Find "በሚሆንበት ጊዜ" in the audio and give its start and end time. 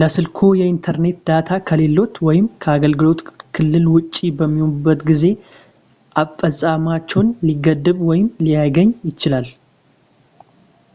4.40-5.24